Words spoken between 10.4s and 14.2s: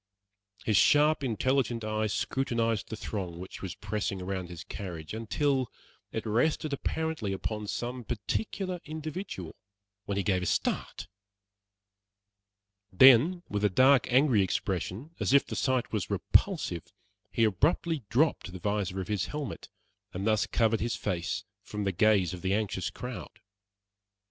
a start; then, with a dark,